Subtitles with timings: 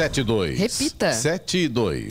[0.00, 0.58] 72.
[0.58, 1.12] Repita.
[1.12, 2.08] 72.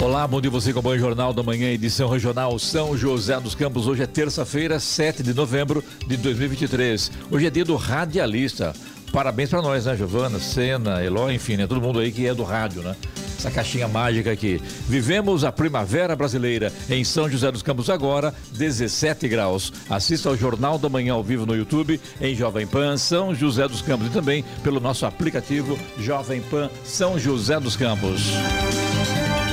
[0.00, 3.54] Olá, bom dia você com o Banho Jornal da Manhã, edição regional São José dos
[3.54, 3.86] Campos.
[3.86, 7.10] Hoje é terça-feira, 7 de novembro de 2023.
[7.30, 8.72] Hoje é dia do radialista.
[9.12, 12.44] Parabéns para nós, né, Giovana, Sena, Eloy, enfim, né, todo mundo aí que é do
[12.44, 12.96] rádio, né?
[13.44, 14.58] Essa caixinha mágica aqui.
[14.88, 19.70] Vivemos a primavera brasileira em São José dos Campos agora, 17 graus.
[19.90, 23.82] Assista ao Jornal da Manhã ao vivo no YouTube, em Jovem Pan São José dos
[23.82, 28.32] Campos e também pelo nosso aplicativo Jovem Pan São José dos Campos.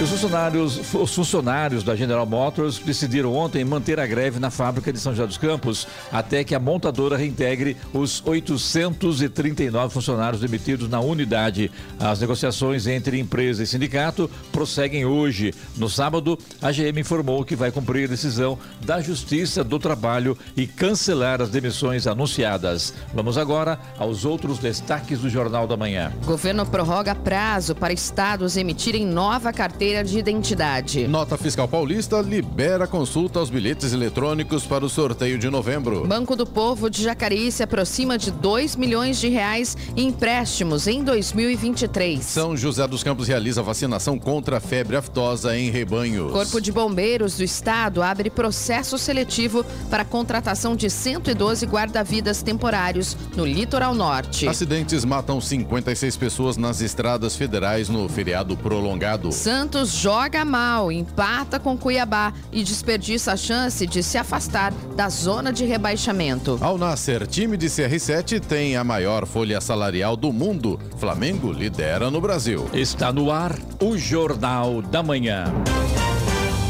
[0.02, 4.98] Os funcionários, os funcionários da General Motors decidiram ontem manter a greve na fábrica de
[5.00, 11.70] São José dos Campos até que a montadora reintegre os 839 funcionários demitidos na unidade.
[12.00, 15.54] As negociações entre empresa e sindicato prosseguem hoje.
[15.78, 20.66] No sábado, a GM informou que vai cumprir a decisão da Justiça do Trabalho e
[20.66, 22.92] cancelar as demissões anunciadas.
[23.14, 26.12] Vamos agora aos outros destaques do Jornal da Manhã.
[26.26, 31.08] Governo prorroga prazo para estados emitirem nova carteira de identidade.
[31.08, 36.08] Nota Fiscal Paulista libera consulta aos bilhetes eletrônicos para o sorteio de novembro.
[36.08, 41.04] Banco do Povo de Jacareí se aproxima de 2 milhões de reais em empréstimos em
[41.04, 42.24] 2023.
[42.24, 46.32] São José dos Campos realiza vacinação contra a febre aftosa em rebanhos.
[46.32, 53.44] Corpo de Bombeiros do Estado abre processo seletivo para contratação de 112 guarda-vidas temporários no
[53.44, 54.48] litoral norte.
[54.48, 59.32] Acidentes matam 56 pessoas nas estradas federais no feriado prolongado.
[59.32, 65.52] Santos joga mal, empata com Cuiabá e desperdiça a chance de se afastar da zona
[65.52, 66.58] de rebaixamento.
[66.62, 70.80] Ao Nasser, time de CR7 tem a maior folha salarial do mundo.
[70.98, 72.70] Flamengo lidera no Brasil.
[72.74, 75.46] Está no ar o Jornal da Manhã.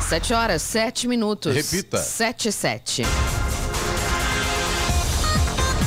[0.00, 1.54] 7 horas, 7 minutos.
[1.54, 1.98] Repita.
[1.98, 3.02] 7 e 7.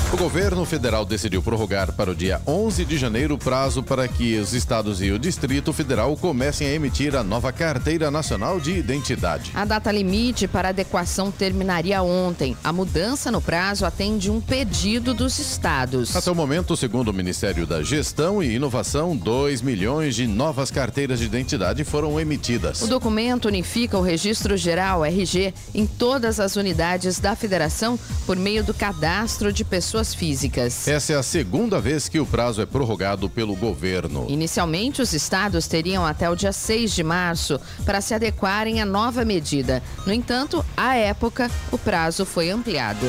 [0.09, 4.39] O governo federal decidiu prorrogar para o dia 11 de janeiro o prazo para que
[4.39, 9.51] os estados e o Distrito Federal comecem a emitir a nova Carteira Nacional de Identidade.
[9.53, 12.55] A data limite para adequação terminaria ontem.
[12.63, 16.15] A mudança no prazo atende um pedido dos estados.
[16.15, 21.19] Até o momento, segundo o Ministério da Gestão e Inovação, 2 milhões de novas carteiras
[21.19, 22.81] de identidade foram emitidas.
[22.81, 28.63] O documento unifica o Registro Geral RG em todas as unidades da federação por meio
[28.63, 30.87] do cadastro de pessoas físicas.
[30.87, 34.25] Essa é a segunda vez que o prazo é prorrogado pelo governo.
[34.29, 39.25] Inicialmente, os estados teriam até o dia 6 de março para se adequarem à nova
[39.25, 39.81] medida.
[40.05, 43.07] No entanto, à época, o prazo foi ampliado.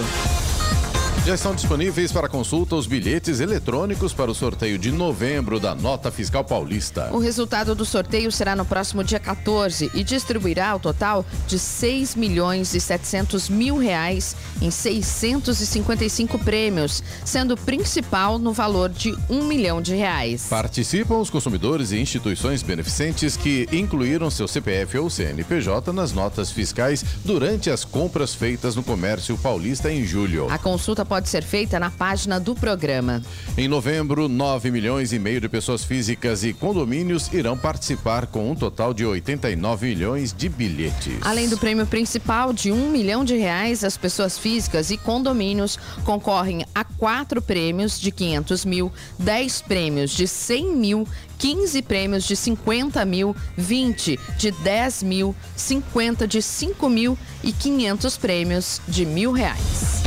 [1.29, 6.11] Já estão disponíveis para consulta os bilhetes eletrônicos para o sorteio de novembro da Nota
[6.11, 7.11] Fiscal Paulista.
[7.13, 12.15] O resultado do sorteio será no próximo dia 14 e distribuirá o total de 6
[12.15, 19.45] milhões e 700 mil reais em 655 prêmios, sendo o principal no valor de 1
[19.45, 20.47] milhão de reais.
[20.49, 27.05] Participam os consumidores e instituições beneficentes que incluíram seu CPF ou CNPJ nas notas fiscais
[27.23, 30.51] durante as compras feitas no comércio paulista em julho.
[30.51, 33.23] A consulta pode ser feita na página do programa.
[33.57, 38.55] Em novembro, 9 milhões e meio de pessoas físicas e condomínios irão participar com um
[38.55, 41.19] total de 89 milhões de bilhetes.
[41.23, 46.65] Além do prêmio principal de um milhão de reais, as pessoas físicas e condomínios concorrem
[46.75, 53.05] a quatro prêmios de 500 mil, 10 prêmios de 100 mil 15 prêmios de 50
[53.05, 59.98] mil, 20 de 10 mil, 50 de 5 mil e 500 prêmios de mil reais.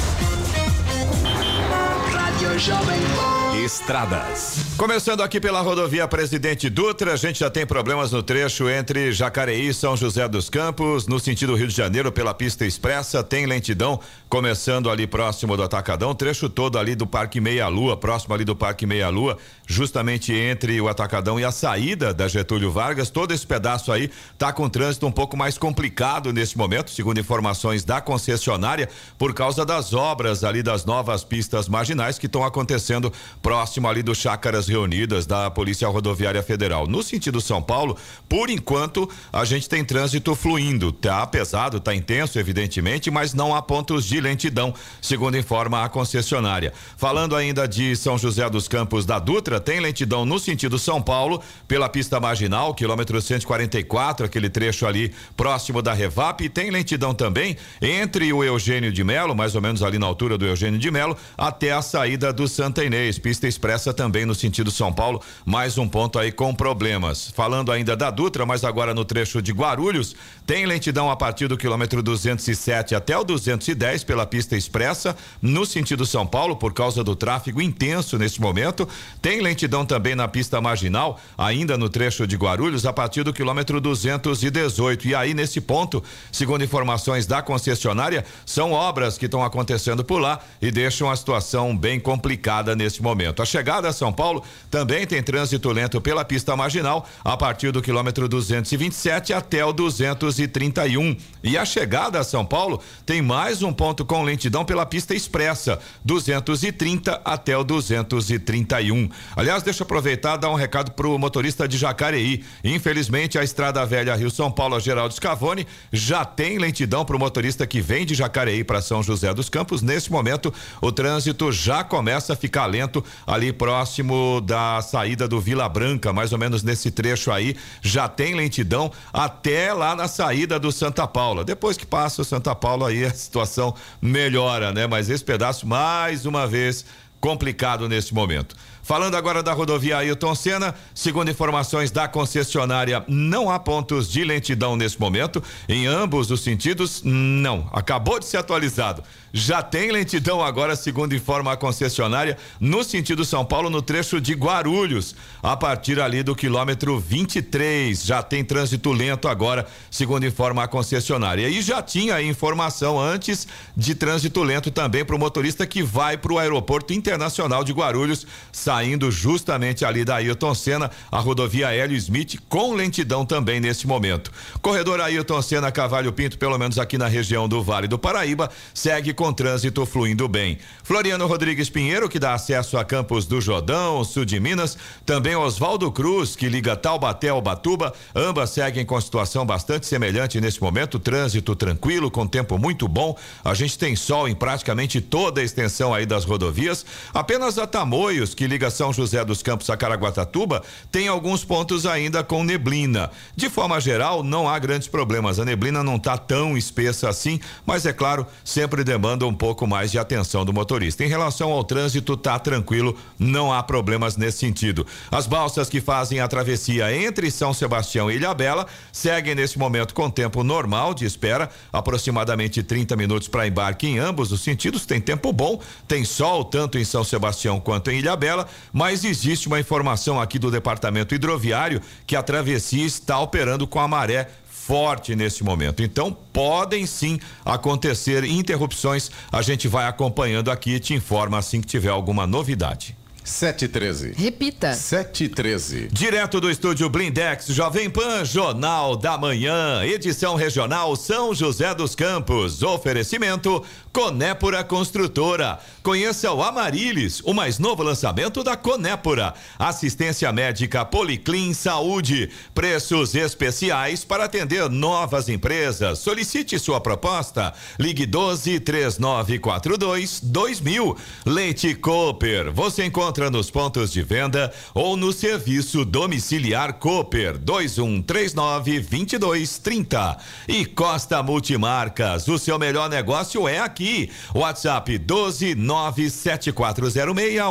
[2.41, 4.55] you're showing Estradas.
[4.77, 9.67] Começando aqui pela rodovia Presidente Dutra, a gente já tem problemas no trecho entre Jacareí
[9.67, 13.99] e São José dos Campos, no sentido Rio de Janeiro, pela pista expressa, tem lentidão,
[14.29, 18.55] começando ali próximo do Atacadão, trecho todo ali do Parque Meia Lua, próximo ali do
[18.55, 19.37] Parque Meia Lua,
[19.67, 24.53] justamente entre o Atacadão e a saída da Getúlio Vargas, todo esse pedaço aí tá
[24.53, 29.93] com trânsito um pouco mais complicado nesse momento, segundo informações da concessionária, por causa das
[29.93, 33.11] obras ali das novas pistas marginais que estão acontecendo
[33.41, 36.87] próximo ali do Chácaras reunidas da Polícia Rodoviária Federal.
[36.87, 37.97] No sentido São Paulo,
[38.29, 40.91] por enquanto, a gente tem trânsito fluindo.
[40.91, 46.73] Tá pesado, tá intenso, evidentemente, mas não há pontos de lentidão, segundo informa a concessionária.
[46.95, 51.41] Falando ainda de São José dos Campos da Dutra, tem lentidão no sentido São Paulo,
[51.67, 57.57] pela pista marginal, quilômetro 144, aquele trecho ali próximo da Revap, e tem lentidão também
[57.81, 61.17] entre o Eugênio de Melo, mais ou menos ali na altura do Eugênio de Melo,
[61.37, 63.17] até a saída do Santa Inês.
[63.31, 67.31] Pista expressa também no sentido São Paulo, mais um ponto aí com problemas.
[67.33, 71.57] Falando ainda da Dutra, mas agora no trecho de Guarulhos, tem lentidão a partir do
[71.57, 77.15] quilômetro 207 até o 210 pela pista expressa, no sentido São Paulo, por causa do
[77.15, 78.85] tráfego intenso neste momento.
[79.21, 83.79] Tem lentidão também na pista marginal, ainda no trecho de Guarulhos, a partir do quilômetro
[83.79, 85.07] 218.
[85.07, 86.03] E aí, nesse ponto,
[86.33, 91.77] segundo informações da concessionária, são obras que estão acontecendo por lá e deixam a situação
[91.77, 93.20] bem complicada neste momento.
[93.27, 97.81] A chegada a São Paulo também tem trânsito lento pela pista marginal a partir do
[97.81, 101.15] quilômetro 227 até o 231.
[101.43, 105.79] E a chegada a São Paulo tem mais um ponto com lentidão pela pista expressa,
[106.03, 109.09] 230 até o 231.
[109.35, 112.43] Aliás, deixa eu aproveitar e dar um recado pro motorista de Jacareí.
[112.63, 117.81] Infelizmente, a estrada velha Rio São Paulo, Geraldo Scavone, já tem lentidão pro motorista que
[117.81, 119.81] vem de Jacareí para São José dos Campos.
[119.81, 125.67] Nesse momento, o trânsito já começa a ficar lento ali próximo da saída do Vila
[125.67, 130.71] Branca, mais ou menos nesse trecho aí, já tem lentidão até lá na saída do
[130.71, 131.43] Santa Paula.
[131.43, 134.87] Depois que passa o Santa Paula aí a situação melhora, né?
[134.87, 136.85] Mas esse pedaço mais uma vez
[137.19, 138.55] complicado nesse momento.
[138.91, 144.75] Falando agora da rodovia Ailton Senna, segundo informações da concessionária, não há pontos de lentidão
[144.75, 145.41] nesse momento.
[145.69, 147.69] Em ambos os sentidos, não.
[147.71, 149.01] Acabou de ser atualizado.
[149.33, 154.33] Já tem lentidão agora, segundo informa a concessionária, no sentido São Paulo, no trecho de
[154.33, 158.03] Guarulhos, a partir ali do quilômetro 23.
[158.03, 161.47] Já tem trânsito lento agora, segundo informa a concessionária.
[161.47, 163.47] E já tinha informação antes
[163.77, 168.27] de trânsito lento também para o motorista que vai para o aeroporto internacional de Guarulhos
[168.51, 168.80] saindo
[169.11, 174.31] justamente ali da Ailton Senna, a rodovia Hélio Smith, com lentidão também neste momento.
[174.61, 179.13] Corredor Ailton Senna Cavalho Pinto, pelo menos aqui na região do Vale do Paraíba, segue
[179.13, 180.57] com trânsito fluindo bem.
[180.83, 185.91] Floriano Rodrigues Pinheiro, que dá acesso a Campos do Jordão, sul de Minas, também Oswaldo
[185.91, 191.55] Cruz, que liga Taubaté ao Batuba, ambas seguem com situação bastante semelhante neste momento, trânsito
[191.55, 193.17] tranquilo, com tempo muito bom.
[193.43, 196.85] A gente tem sol em praticamente toda a extensão aí das rodovias.
[197.13, 200.61] Apenas a Tamoios, que liga São José dos Campos a Caraguatatuba
[200.91, 203.09] tem alguns pontos ainda com neblina.
[203.35, 205.39] De forma geral, não há grandes problemas.
[205.39, 209.91] A neblina não está tão espessa assim, mas é claro, sempre demanda um pouco mais
[209.91, 211.03] de atenção do motorista.
[211.03, 214.85] Em relação ao trânsito, tá tranquilo, não há problemas nesse sentido.
[215.09, 220.09] As balsas que fazem a travessia entre São Sebastião e Ilhabela seguem nesse momento com
[220.09, 224.85] tempo normal de espera, aproximadamente 30 minutos para embarque em ambos os sentidos.
[224.85, 229.59] Tem tempo bom, tem sol tanto em São Sebastião quanto em Ilhabela mas existe uma
[229.59, 235.43] informação aqui do Departamento Hidroviário que a travessia está operando com a maré forte nesse
[235.43, 235.81] momento.
[235.81, 239.09] Então, podem sim acontecer interrupções.
[239.31, 242.95] A gente vai acompanhando aqui e te informa assim que tiver alguma novidade.
[243.23, 244.13] 713.
[244.17, 244.73] Repita.
[244.73, 245.89] 713.
[245.91, 252.63] Direto do estúdio Blindex, Jovem Pan, Jornal da Manhã, edição regional São José dos Campos.
[252.63, 253.63] Oferecimento
[253.93, 255.59] Conépora Construtora.
[255.83, 259.33] Conheça o Amarilis, o mais novo lançamento da Conépora.
[259.59, 262.31] Assistência médica Policlin Saúde.
[262.55, 265.99] Preços especiais para atender novas empresas.
[265.99, 267.53] Solicite sua proposta.
[267.79, 270.97] Ligue 12 3942 2000.
[271.25, 272.51] Leite Cooper.
[272.51, 280.17] Você encontra nos pontos de venda ou no serviço domiciliar Cooper 2139 2230.
[280.47, 282.27] E Costa Multimarcas.
[282.27, 284.09] O seu melhor negócio é aqui.
[284.33, 286.95] WhatsApp 12 97406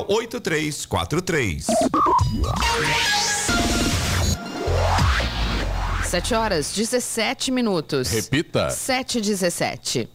[0.09, 1.67] 8343.
[6.11, 8.11] Sete horas, 17 minutos.
[8.11, 8.69] Repita.
[8.71, 10.09] Sete e dezessete.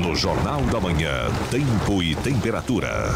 [0.00, 3.10] No Jornal da Manhã, Tempo e Temperatura.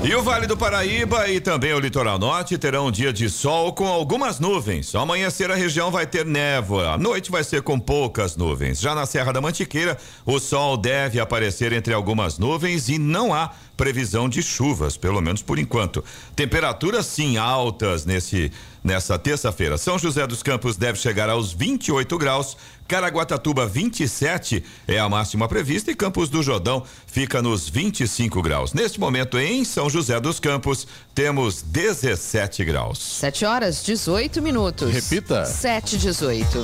[0.00, 3.72] E o Vale do Paraíba e também o Litoral Norte terão um dia de sol
[3.72, 4.94] com algumas nuvens.
[4.94, 6.92] Ao amanhecer, a região vai ter névoa.
[6.92, 8.80] A noite vai ser com poucas nuvens.
[8.80, 13.50] Já na Serra da Mantiqueira, o sol deve aparecer entre algumas nuvens e não há
[13.78, 16.04] previsão de chuvas, pelo menos por enquanto.
[16.36, 18.50] Temperaturas sim altas nesse
[18.82, 19.76] nessa terça-feira.
[19.76, 22.56] São José dos Campos deve chegar aos 28 graus,
[22.86, 28.72] Caraguatatuba 27 é a máxima prevista e Campos do Jordão fica nos 25 graus.
[28.72, 32.98] Neste momento em São José dos Campos temos 17 graus.
[32.98, 34.90] 7 horas 18 minutos.
[34.90, 35.44] Repita.
[35.44, 36.62] 7 18.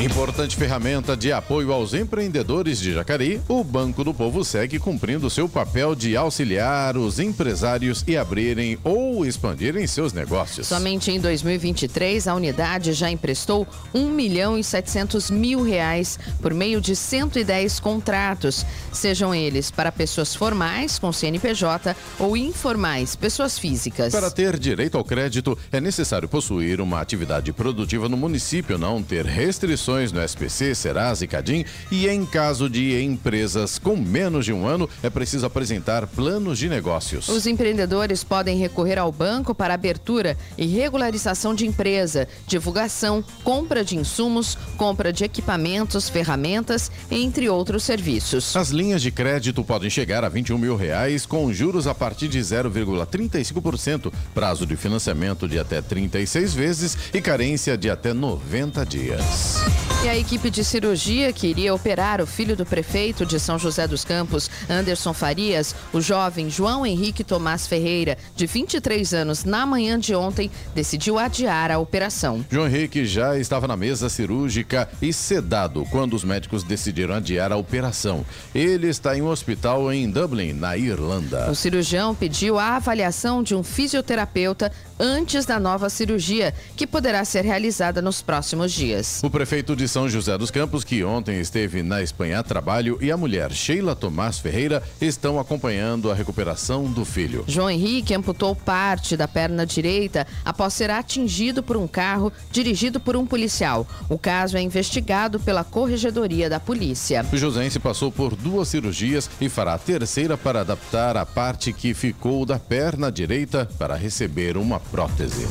[0.00, 5.46] Importante ferramenta de apoio aos empreendedores de Jacareí, o Banco do Povo segue cumprindo seu
[5.46, 10.68] papel de auxiliar os empresários e abrirem ou expandirem seus negócios.
[10.68, 16.80] Somente em 2023, a unidade já emprestou 1 milhão e 700 mil reais por meio
[16.80, 24.14] de 110 contratos, sejam eles para pessoas formais com CNPJ ou informais, pessoas físicas.
[24.14, 29.26] Para ter direito ao crédito, é necessário possuir uma atividade produtiva no município, não ter
[29.26, 34.66] restrições no SPC, Serasa e Cadim e em caso de empresas com menos de um
[34.66, 37.28] ano, é preciso apresentar planos de negócios.
[37.28, 43.96] Os empreendedores podem recorrer ao banco para abertura e regularização de empresa, divulgação, compra de
[43.96, 48.54] insumos, compra de equipamentos, ferramentas, entre outros serviços.
[48.54, 52.38] As linhas de crédito podem chegar a 21 mil reais com juros a partir de
[52.38, 59.79] 0,35%, prazo de financiamento de até 36 vezes e carência de até 90 dias.
[60.02, 63.86] E a equipe de cirurgia que iria operar o filho do prefeito de São José
[63.86, 69.98] dos Campos, Anderson Farias, o jovem João Henrique Tomás Ferreira, de 23 anos, na manhã
[69.98, 72.42] de ontem, decidiu adiar a operação.
[72.50, 77.56] João Henrique já estava na mesa cirúrgica e sedado quando os médicos decidiram adiar a
[77.58, 78.24] operação.
[78.54, 81.50] Ele está em um hospital em Dublin, na Irlanda.
[81.50, 87.44] O cirurgião pediu a avaliação de um fisioterapeuta antes da nova cirurgia, que poderá ser
[87.44, 89.20] realizada nos próximos dias.
[89.22, 93.10] O prefeito de São José dos Campos, que ontem esteve na Espanha a trabalho, e
[93.10, 97.44] a mulher Sheila Tomás Ferreira estão acompanhando a recuperação do filho.
[97.46, 103.16] João Henrique amputou parte da perna direita após ser atingido por um carro dirigido por
[103.16, 103.86] um policial.
[104.08, 107.24] O caso é investigado pela Corregedoria da Polícia.
[107.32, 111.94] O Josense passou por duas cirurgias e fará a terceira para adaptar a parte que
[111.94, 115.46] ficou da perna direita para receber uma prótese.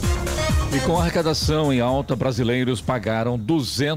[0.71, 3.39] E com a arrecadação em alta, brasileiros pagaram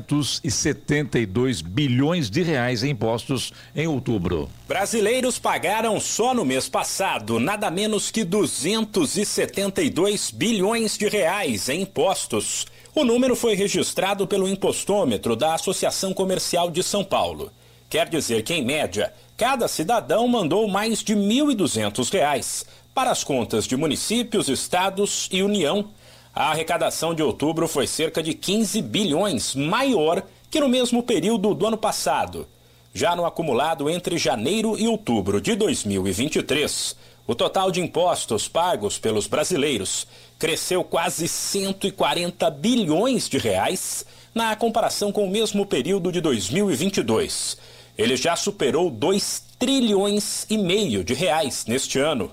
[0.08, 4.48] 272 bilhões de reais em impostos em outubro.
[4.68, 12.66] Brasileiros pagaram só no mês passado nada menos que 272 bilhões de reais em impostos.
[12.94, 17.50] O número foi registrado pelo impostômetro da Associação Comercial de São Paulo.
[17.88, 23.66] Quer dizer que, em média, cada cidadão mandou mais de R$ 1.200 para as contas
[23.66, 25.90] de municípios, estados e União.
[26.34, 31.66] A arrecadação de outubro foi cerca de 15 bilhões, maior que no mesmo período do
[31.66, 32.46] ano passado.
[32.94, 36.96] Já no acumulado entre janeiro e outubro de 2023,
[37.26, 40.06] o total de impostos pagos pelos brasileiros
[40.38, 47.58] cresceu quase 140 bilhões de reais na comparação com o mesmo período de 2022.
[47.96, 52.30] Ele já superou 2 trilhões e meio de reais neste ano.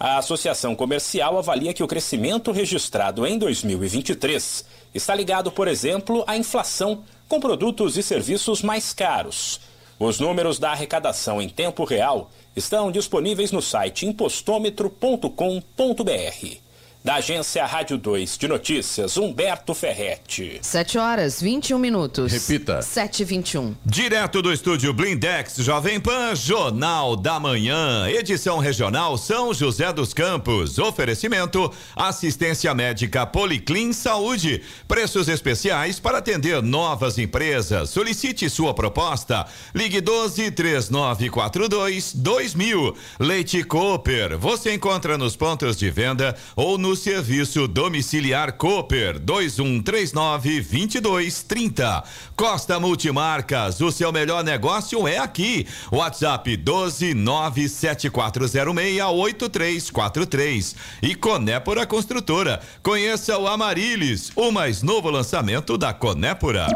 [0.00, 4.64] A Associação Comercial avalia que o crescimento registrado em 2023
[4.94, 9.60] está ligado, por exemplo, à inflação com produtos e serviços mais caros.
[9.98, 16.67] Os números da arrecadação em tempo real estão disponíveis no site impostômetro.com.br.
[17.04, 20.58] Da agência Rádio 2 de Notícias, Humberto Ferretti.
[20.60, 22.32] 7 horas 21 minutos.
[22.32, 22.82] Repita.
[22.82, 23.76] 7 e 21.
[23.86, 30.76] Direto do estúdio Blindex Jovem Pan, Jornal da Manhã, edição regional São José dos Campos.
[30.78, 34.62] Oferecimento: assistência médica Policlin Saúde.
[34.88, 37.90] Preços especiais para atender novas empresas.
[37.90, 39.46] Solicite sua proposta.
[39.72, 42.96] Ligue 12 3942 2000.
[43.20, 44.36] Leite Cooper.
[44.36, 52.04] Você encontra nos pontos de venda ou no serviço domiciliar Cooper 2139 2230.
[52.36, 55.66] Costa Multimarcas, o seu melhor negócio é aqui.
[55.90, 60.76] WhatsApp 12 97406 8343.
[61.02, 62.60] E Conépora Construtora.
[62.82, 66.66] Conheça o Amarilis, o mais novo lançamento da Conépora.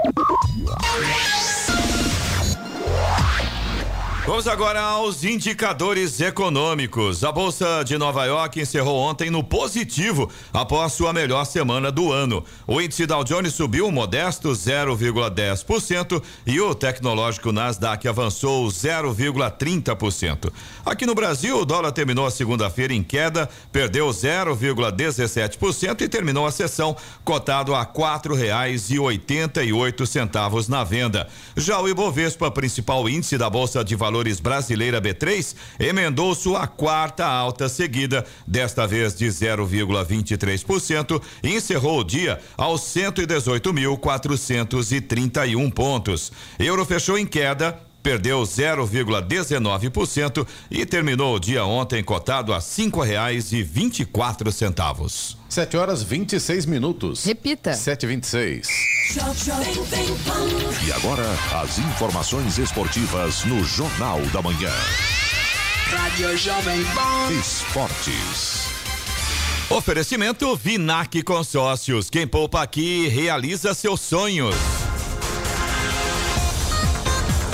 [4.25, 7.25] Vamos agora aos indicadores econômicos.
[7.25, 12.45] A Bolsa de Nova York encerrou ontem no positivo após sua melhor semana do ano.
[12.65, 20.53] O índice Dow Jones subiu um modesto 0,10% e o tecnológico Nasdaq avançou 0,30%.
[20.87, 26.53] Aqui no Brasil, o dólar terminou a segunda-feira em queda, perdeu 0,17% e terminou a
[26.53, 27.85] sessão cotado a
[29.73, 31.27] oito centavos na venda.
[31.57, 37.25] Já o Ibovespa, principal índice da Bolsa de Valores Valores Brasileira B3 emendou sua quarta
[37.25, 46.31] alta seguida, desta vez de 0,23%, e encerrou o dia aos 118.431 pontos.
[46.59, 53.53] Euro fechou em queda perdeu 0,19% e terminou o dia ontem cotado a cinco reais
[53.53, 55.39] e vinte e quatro centavos.
[55.49, 57.25] Sete horas vinte e seis minutos.
[57.25, 57.75] Repita.
[57.75, 58.69] Sete vinte e seis.
[60.87, 61.25] E agora,
[61.63, 64.73] as informações esportivas no Jornal da Manhã.
[65.91, 67.33] Rádio Jovem Pan.
[67.39, 68.63] Esportes.
[69.69, 72.11] Oferecimento Vinac Consórcios.
[72.11, 74.82] Quem poupa aqui realiza seus sonhos.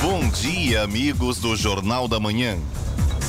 [0.01, 2.57] Bom dia, amigos do Jornal da Manhã.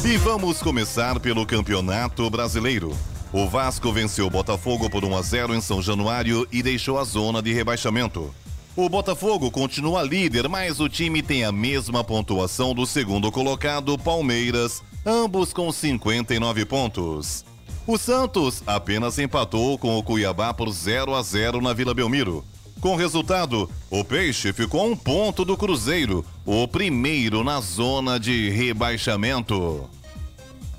[0.05, 2.95] E vamos começar pelo Campeonato Brasileiro.
[3.33, 7.03] O Vasco venceu o Botafogo por 1 a 0 em São Januário e deixou a
[7.03, 8.33] zona de rebaixamento.
[8.75, 14.83] O Botafogo continua líder, mas o time tem a mesma pontuação do segundo colocado, Palmeiras,
[15.03, 17.43] ambos com 59 pontos.
[17.87, 22.45] O Santos apenas empatou com o Cuiabá por 0 a 0 na Vila Belmiro.
[22.81, 28.49] Com resultado, o Peixe ficou a um ponto do Cruzeiro, o primeiro na zona de
[28.49, 29.89] rebaixamento.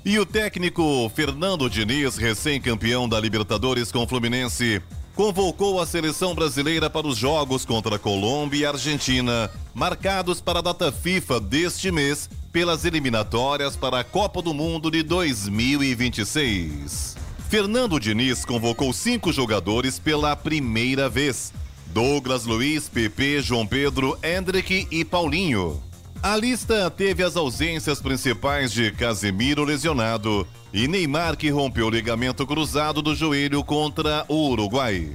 [0.03, 4.81] E o técnico Fernando Diniz, recém-campeão da Libertadores com o Fluminense,
[5.13, 10.91] convocou a seleção brasileira para os jogos contra Colômbia e Argentina, marcados para a data
[10.91, 17.15] FIFA deste mês, pelas eliminatórias para a Copa do Mundo de 2026.
[17.47, 21.53] Fernando Diniz convocou cinco jogadores pela primeira vez:
[21.93, 25.81] Douglas Luiz, Pepe, João Pedro, Hendrick e Paulinho.
[26.23, 32.47] A lista teve as ausências principais de Casemiro lesionado e Neymar que rompeu o ligamento
[32.47, 35.11] cruzado do joelho contra o Uruguai.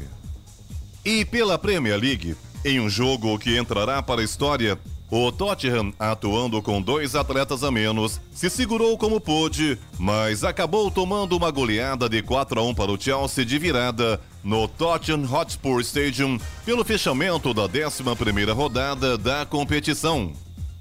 [1.04, 4.78] E pela Premier League, em um jogo que entrará para a história,
[5.10, 11.36] o Tottenham, atuando com dois atletas a menos, se segurou como pôde, mas acabou tomando
[11.36, 16.38] uma goleada de 4 a 1 para o Chelsea de virada no Tottenham Hotspur Stadium
[16.64, 20.32] pelo fechamento da 11ª rodada da competição.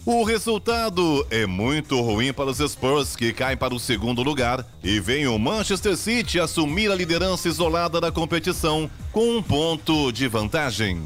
[0.06, 5.00] O resultado é muito ruim para os Spurs, que caem para o segundo lugar, e
[5.00, 11.02] vem o Manchester City assumir a liderança isolada da competição com um ponto de vantagem.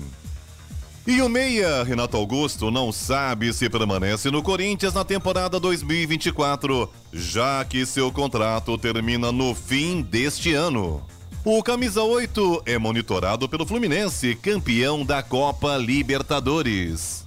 [1.09, 7.65] E o meia, Renato Augusto, não sabe se permanece no Corinthians na temporada 2024, já
[7.65, 11.03] que seu contrato termina no fim deste ano.
[11.43, 17.25] O camisa 8 é monitorado pelo Fluminense, campeão da Copa Libertadores.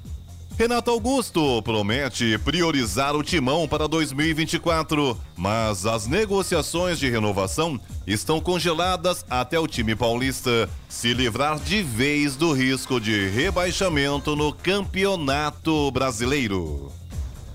[0.63, 9.27] Renato Augusto promete priorizar o timão para 2024, mas as negociações de renovação estão congeladas
[9.29, 16.93] até o time paulista se livrar de vez do risco de rebaixamento no Campeonato Brasileiro.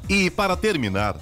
[0.09, 1.15] E para terminar,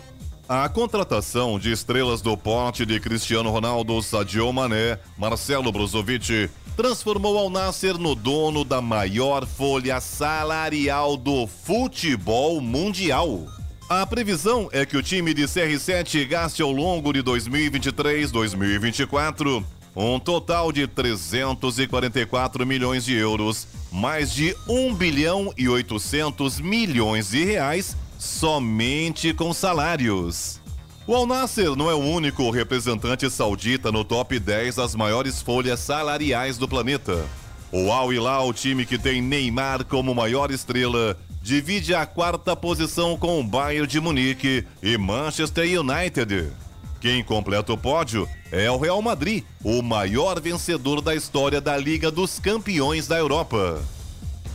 [0.50, 7.50] a contratação de estrelas do porte de Cristiano Ronaldo, Sadio Mané, Marcelo Brozovic transformou Al
[7.50, 13.46] Nasser no dono da maior folha salarial do futebol mundial.
[13.88, 19.64] A previsão é que o time de CR7 gaste ao longo de 2023-2024
[19.96, 27.46] um total de 344 milhões de euros, mais de 1 bilhão e 800 milhões de
[27.46, 30.60] reais somente com salários.
[31.08, 35.80] O Al Nasser não é o único representante saudita no top 10 das maiores folhas
[35.80, 37.24] salariais do planeta.
[37.72, 43.40] O Al Hilal, time que tem Neymar como maior estrela, divide a quarta posição com
[43.40, 46.52] o Bayern de Munique e Manchester United.
[47.00, 52.10] Quem completa o pódio é o Real Madrid, o maior vencedor da história da Liga
[52.10, 53.80] dos Campeões da Europa.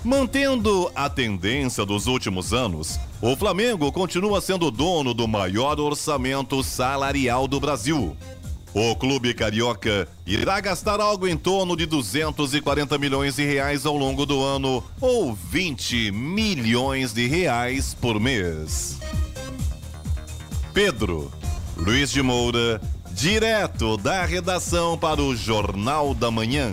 [0.03, 7.47] Mantendo a tendência dos últimos anos, o Flamengo continua sendo dono do maior orçamento salarial
[7.47, 8.17] do Brasil.
[8.73, 14.25] O clube carioca irá gastar algo em torno de 240 milhões de reais ao longo
[14.25, 18.99] do ano, ou 20 milhões de reais por mês.
[20.73, 21.31] Pedro
[21.77, 22.81] Luiz de Moura,
[23.11, 26.73] direto da redação para o Jornal da Manhã.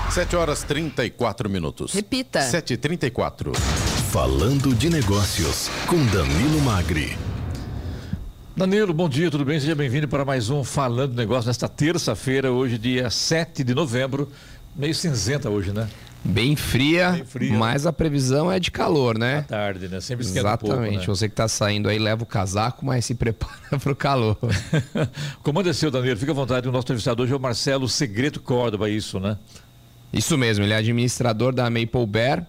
[0.09, 1.93] 7 horas 34 minutos.
[1.93, 2.49] Repita.
[2.49, 3.57] 7h34.
[4.13, 7.34] Falando de negócios com Danilo Magri.
[8.57, 9.59] Danilo, bom dia, tudo bem?
[9.59, 14.31] Seja bem-vindo para mais um Falando de Negócio nesta terça-feira, hoje, dia 7 de novembro.
[14.77, 15.89] Meio cinzenta hoje, né?
[16.23, 19.39] Bem fria, Bem fria, mas a previsão é de calor, né?
[19.39, 20.01] À tarde, né?
[20.01, 20.99] Sempre esquenta um pouco, Exatamente.
[21.01, 21.07] né?
[21.07, 24.39] Você que está saindo aí, leva o casaco, mas se prepara para o calor.
[25.43, 26.17] Comando é seu, Danilo.
[26.17, 26.69] Fica à vontade.
[26.69, 29.37] O nosso entrevistador hoje é o Marcelo Segredo Córdoba, isso, né?
[30.13, 32.47] Isso mesmo, ele é administrador da Maple Bear,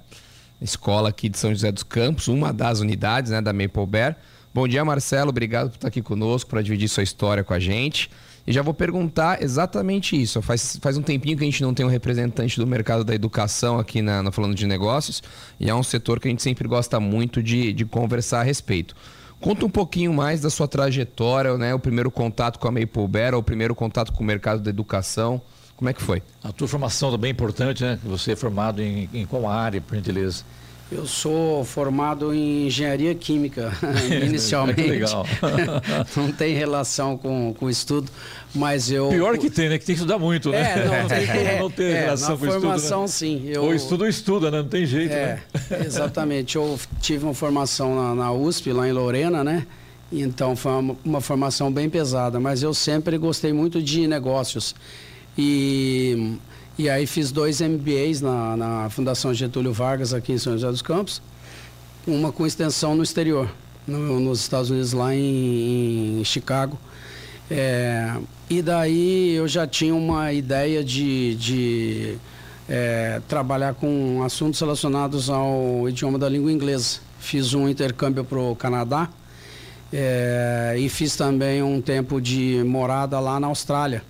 [0.61, 4.15] escola aqui de São José dos Campos, uma das unidades né, da Maple Bear.
[4.55, 5.31] Bom dia, Marcelo.
[5.31, 8.09] Obrigado por estar aqui conosco, para dividir sua história com a gente.
[8.47, 10.41] E já vou perguntar exatamente isso.
[10.41, 13.77] Faz, faz um tempinho que a gente não tem um representante do mercado da educação
[13.77, 15.21] aqui na, na Falando de Negócios,
[15.59, 18.95] e é um setor que a gente sempre gosta muito de, de conversar a respeito.
[19.41, 21.73] Conta um pouquinho mais da sua trajetória, né?
[21.73, 25.41] O primeiro contato com a Maple Bear, o primeiro contato com o mercado da educação.
[25.75, 26.23] Como é que foi?
[26.41, 27.99] A tua formação também é importante, né?
[28.05, 30.45] Você é formado em, em qual área, por gentileza?
[30.91, 33.71] Eu sou formado em engenharia química,
[34.24, 34.84] inicialmente.
[34.84, 35.26] Que legal.
[36.15, 38.12] não tem relação com o estudo,
[38.54, 39.10] mas eu.
[39.10, 39.80] Pior que tem, né?
[39.80, 40.60] Que tem que estudar muito, né?
[40.62, 42.62] É, não tem, não tem é, relação com o estudo.
[42.62, 43.08] formação, né?
[43.08, 43.43] sim.
[43.48, 44.60] Eu, Ou estuda ou estuda, né?
[44.60, 45.84] Não tem jeito, é, né?
[45.84, 46.56] Exatamente.
[46.56, 49.65] Eu tive uma formação na, na USP, lá em Lorena, né?
[50.12, 54.76] Então foi uma, uma formação bem pesada, mas eu sempre gostei muito de negócios.
[55.36, 56.38] E,
[56.77, 60.81] e aí fiz dois MBAs na, na Fundação Getúlio Vargas, aqui em São José dos
[60.81, 61.21] Campos,
[62.05, 63.49] uma com extensão no exterior,
[63.88, 66.77] no- nos Estados Unidos, lá em, em Chicago.
[67.49, 68.13] É,
[68.49, 72.17] e daí eu já tinha uma ideia de, de
[72.67, 76.99] é, trabalhar com assuntos relacionados ao idioma da língua inglesa.
[77.19, 79.09] Fiz um intercâmbio para o Canadá
[79.93, 84.03] é, e fiz também um tempo de morada lá na Austrália.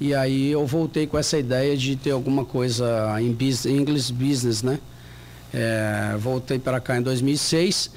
[0.00, 4.62] E aí eu voltei com essa ideia de ter alguma coisa em bus- English business,
[4.62, 4.78] né?
[5.52, 7.90] É, voltei para cá em 2006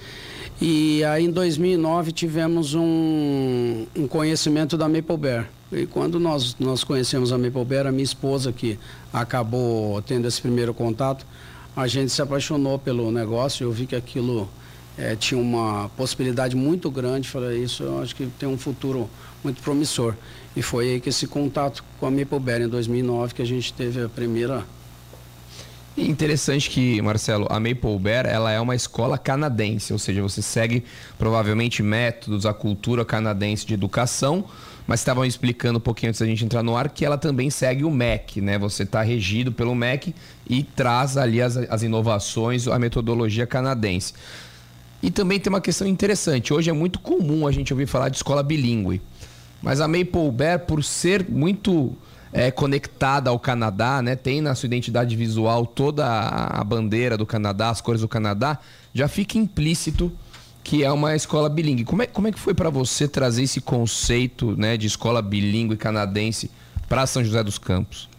[0.59, 5.49] e aí em 2009 tivemos um, um conhecimento da Maple Bear.
[5.71, 8.77] E quando nós, nós conhecemos a Maple Bear, a minha esposa que
[9.11, 11.25] acabou tendo esse primeiro contato,
[11.75, 13.63] a gente se apaixonou pelo negócio.
[13.63, 14.49] Eu vi que aquilo
[14.97, 17.27] eh, tinha uma possibilidade muito grande.
[17.27, 19.09] Falei, isso eu acho que tem um futuro
[19.43, 20.15] muito promissor.
[20.55, 23.73] E foi aí que esse contato com a Maple Bear em 2009 que a gente
[23.73, 24.63] teve a primeira
[25.95, 30.83] interessante que, Marcelo, a Maple Bear ela é uma escola canadense, ou seja, você segue
[31.19, 34.45] provavelmente métodos, a cultura canadense de educação,
[34.87, 37.83] mas estavam explicando um pouquinho antes da gente entrar no ar que ela também segue
[37.83, 38.57] o MEC, né?
[38.57, 40.13] Você está regido pelo MEC
[40.49, 44.13] e traz ali as, as inovações, a metodologia canadense.
[45.03, 46.53] E também tem uma questão interessante.
[46.53, 49.01] Hoje é muito comum a gente ouvir falar de escola bilíngue.
[49.61, 51.93] Mas a Maple Bear, por ser muito
[52.31, 57.69] é, conectada ao Canadá, né, tem na sua identidade visual toda a, bandeira do Canadá,
[57.69, 58.57] as cores do Canadá,
[58.93, 60.09] já fica implícito
[60.63, 61.83] que é uma escola bilíngue.
[61.83, 65.75] Como é, como é que foi para você trazer esse conceito né, de escola bilíngue
[65.75, 66.49] canadense
[66.87, 68.09] para São José dos Campos?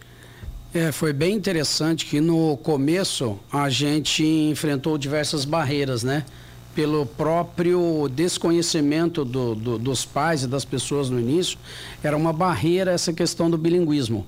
[0.71, 6.23] É, foi bem interessante que no começo a gente enfrentou diversas barreiras, né?
[6.75, 11.57] Pelo próprio desconhecimento do- do- dos pais e das pessoas no início,
[12.03, 14.25] era uma barreira essa questão do bilinguismo,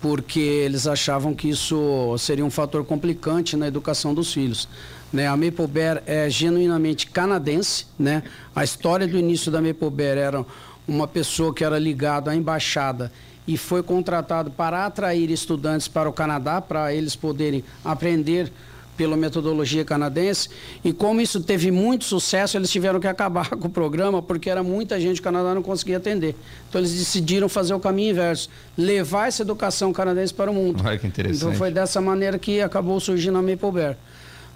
[0.00, 4.66] porque eles achavam que isso seria um fator complicante na educação dos filhos.
[5.12, 5.26] Né?
[5.28, 7.84] A Maple Bear é genuinamente canadense.
[7.98, 8.22] Né?
[8.56, 10.44] A história do início da Maple Bear era
[10.88, 13.12] uma pessoa que era ligada à embaixada
[13.46, 18.50] e foi contratado para atrair estudantes para o Canadá, para eles poderem aprender
[18.96, 20.48] pela metodologia canadense.
[20.84, 24.62] E como isso teve muito sucesso, eles tiveram que acabar com o programa, porque era
[24.62, 26.34] muita gente, o Canadá não conseguia atender.
[26.68, 30.82] Então eles decidiram fazer o caminho inverso, levar essa educação canadense para o mundo.
[30.84, 31.38] Olha que interessante.
[31.38, 33.96] Então foi dessa maneira que acabou surgindo a Maple Bear.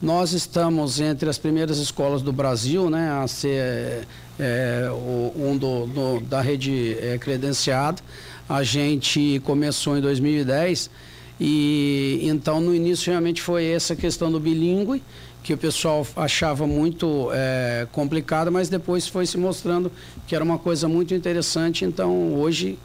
[0.01, 4.07] Nós estamos entre as primeiras escolas do Brasil, né, a ser
[4.39, 4.89] é,
[5.35, 8.01] um do, do, da rede é, credenciada.
[8.49, 10.89] A gente começou em 2010
[11.41, 15.03] e então no início realmente foi essa questão do bilíngue
[15.43, 19.91] que o pessoal achava muito é, complicada, mas depois foi se mostrando
[20.27, 21.85] que era uma coisa muito interessante.
[21.85, 22.79] Então hoje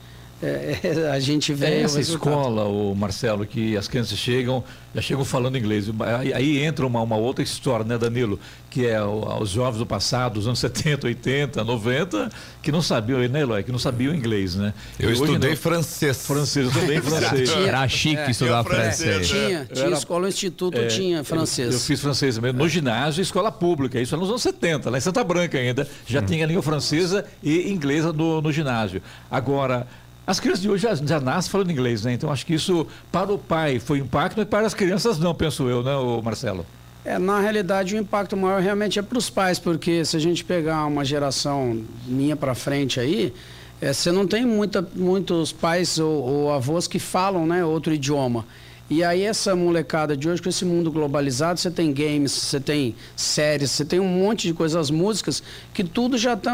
[0.43, 1.67] é, a gente vê.
[1.67, 4.61] É essa escola, o Marcelo, que as crianças chegam,
[4.93, 5.85] já chegam falando inglês.
[6.19, 8.37] Aí, aí entra uma, uma, outra história, né, Danilo?
[8.69, 12.29] Que é o, os jovens do passado, dos anos 70, 80, 90,
[12.61, 13.63] que não sabiam, né, Eloy?
[13.63, 14.73] Que não sabiam inglês, né?
[14.99, 15.57] Eu e estudei não...
[15.57, 16.27] francês.
[16.27, 17.49] Francês, eu também francês.
[17.49, 19.29] Era, era chique é, estudar francês.
[19.29, 21.69] Tinha, tinha Era, escola, instituto, é, tinha francês.
[21.69, 24.97] Eu, eu, fiz francês mesmo, no ginásio e escola pública, isso nos anos 70, lá
[24.97, 26.25] em Santa Branca ainda, já hum.
[26.25, 29.01] tinha língua francesa e inglesa no, no ginásio.
[29.31, 29.87] Agora,
[30.25, 32.13] as crianças de hoje já, já nascem falando inglês, né?
[32.13, 35.67] Então acho que isso para o pai foi impacto, mas para as crianças não, penso
[35.69, 35.91] eu, né,
[36.23, 36.65] Marcelo?
[37.05, 40.43] É, na realidade o impacto maior realmente é para os pais, porque se a gente
[40.45, 43.33] pegar uma geração minha para frente aí,
[43.81, 48.45] é, você não tem muita, muitos pais ou, ou avós que falam né, outro idioma.
[48.89, 52.93] E aí essa molecada de hoje, com esse mundo globalizado, você tem games, você tem
[53.15, 55.41] séries, você tem um monte de coisas, músicas,
[55.73, 56.53] que tudo já estão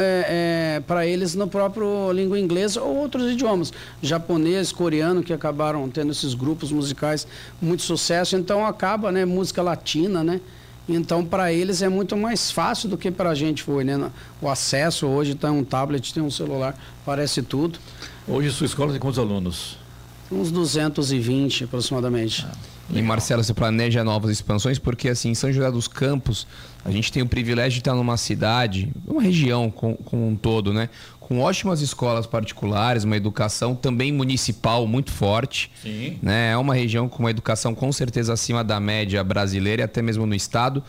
[0.00, 3.72] é, é, para eles no próprio língua inglesa ou outros idiomas.
[4.00, 7.26] Japonês, coreano, que acabaram tendo esses grupos musicais
[7.60, 8.36] muito sucesso.
[8.36, 10.40] Então acaba, né, música latina, né?
[10.88, 14.10] Então, para eles é muito mais fácil do que para a gente foi, né?
[14.40, 17.78] O acesso hoje tem um tablet, tem um celular, parece tudo.
[18.26, 19.85] Hoje sua escola tem quantos alunos?
[20.30, 22.46] Uns 220 aproximadamente.
[22.48, 22.56] Ah,
[22.90, 24.78] e Marcelo, você planeja novas expansões?
[24.78, 26.46] Porque assim, em São José dos Campos,
[26.84, 30.72] a gente tem o privilégio de estar numa cidade, uma região com, com um todo,
[30.72, 30.88] né?
[31.18, 35.70] Com ótimas escolas particulares, uma educação também municipal muito forte.
[35.82, 36.18] Sim.
[36.22, 36.52] Né?
[36.52, 40.24] É uma região com uma educação com certeza acima da média brasileira e até mesmo
[40.24, 40.84] no estado.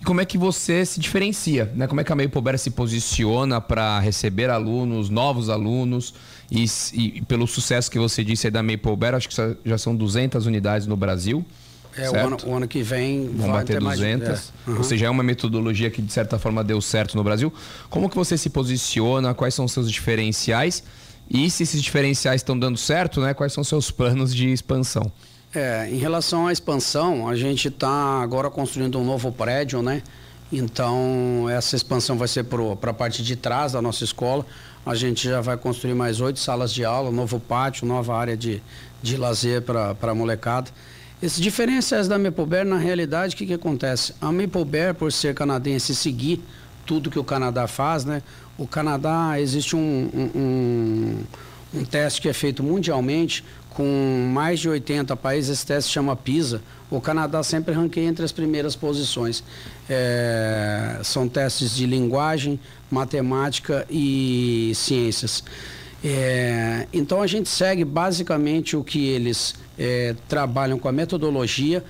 [0.00, 1.72] E como é que você se diferencia?
[1.74, 1.88] Né?
[1.88, 6.14] Como é que a Maple Bear se posiciona para receber alunos, novos alunos?
[6.50, 9.34] E, e, pelo sucesso que você disse aí da Maple Bear, acho que
[9.64, 11.44] já são 200 unidades no Brasil.
[11.96, 14.28] É, o ano, o ano, que vem vão bater 200.
[14.28, 14.70] Mais, é.
[14.70, 14.76] uhum.
[14.78, 17.52] Ou seja, é uma metodologia que de certa forma deu certo no Brasil.
[17.90, 19.34] Como que você se posiciona?
[19.34, 20.82] Quais são os seus diferenciais?
[21.28, 23.34] E se esses diferenciais estão dando certo, né?
[23.34, 25.10] Quais são os seus planos de expansão?
[25.54, 30.02] É, em relação à expansão, a gente está agora construindo um novo prédio, né?
[30.50, 34.46] Então, essa expansão vai ser para a parte de trás da nossa escola.
[34.86, 38.62] A gente já vai construir mais oito salas de aula, novo pátio, nova área de,
[39.02, 40.70] de lazer para a molecada.
[41.20, 44.14] Esses diferenciais da Maple na realidade, o que, que acontece?
[44.20, 44.64] A Maple
[44.96, 46.40] por ser canadense e seguir
[46.86, 48.22] tudo que o Canadá faz, né?
[48.56, 51.24] O Canadá, existe um, um, um,
[51.80, 53.44] um teste que é feito mundialmente,
[53.78, 56.60] com mais de 80 países, esse teste chama PISA.
[56.90, 59.44] O Canadá sempre ranqueia entre as primeiras posições.
[59.88, 62.58] É, são testes de linguagem,
[62.90, 65.44] matemática e ciências.
[66.02, 71.84] É, então a gente segue basicamente o que eles é, trabalham com a metodologia,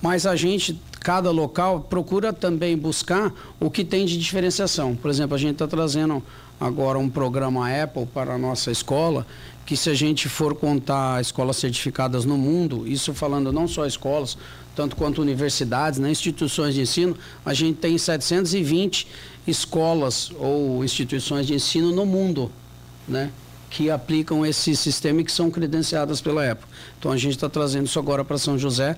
[0.00, 4.94] mas a gente, cada local, procura também buscar o que tem de diferenciação.
[4.94, 6.22] Por exemplo, a gente está trazendo
[6.60, 9.26] agora um programa Apple para a nossa escola
[9.64, 14.36] que se a gente for contar escolas certificadas no mundo, isso falando não só escolas,
[14.74, 19.06] tanto quanto universidades, né, instituições de ensino, a gente tem 720
[19.46, 22.50] escolas ou instituições de ensino no mundo,
[23.06, 23.30] né,
[23.70, 26.66] que aplicam esse sistema e que são credenciadas pela Apple.
[26.98, 28.96] Então a gente está trazendo isso agora para São José.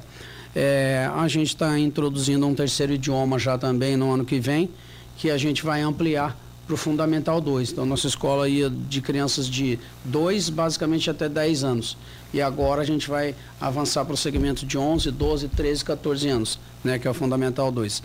[0.55, 4.71] É, a gente está introduzindo um terceiro idioma já também no ano que vem,
[5.17, 7.73] que a gente vai ampliar para o Fundamental 2.
[7.73, 11.97] Então, nossa escola ia de crianças de 2, basicamente até 10 anos.
[12.33, 16.59] E agora a gente vai avançar para o segmento de 11, 12, 13, 14 anos,
[16.83, 18.03] né, que é o Fundamental 2.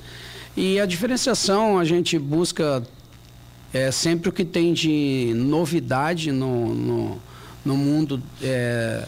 [0.55, 2.83] E a diferenciação, a gente busca
[3.73, 7.21] é, sempre o que tem de novidade no, no,
[7.63, 9.07] no mundo é,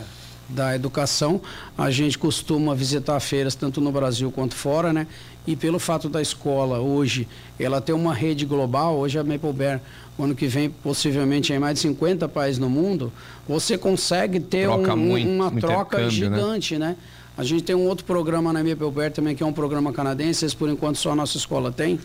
[0.52, 1.42] da educação.
[1.78, 5.08] A gente costuma visitar feiras tanto no Brasil quanto fora, né?
[5.46, 7.28] e pelo fato da escola hoje
[7.60, 9.82] ela ter uma rede global, hoje a Maple Bear,
[10.20, 13.12] ano que vem possivelmente em mais de 50 países no mundo,
[13.48, 16.10] você consegue ter troca um, muito, uma troca né?
[16.10, 16.90] gigante, né?
[16.90, 16.96] né?
[17.38, 20.56] A gente tem um outro programa na MPUBER também, que é um programa canadense, esse
[20.56, 22.00] por enquanto só a nossa escola tem,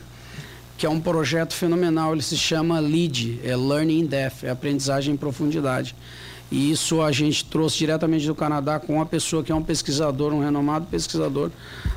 [0.79, 5.15] que é um projeto fenomenal, ele se chama LEAD, é Learning in Depth, é aprendizagem
[5.15, 5.95] em profundidade.
[6.51, 10.33] E isso a gente trouxe diretamente do Canadá com uma pessoa que é um pesquisador,
[10.33, 11.51] um renomado pesquisador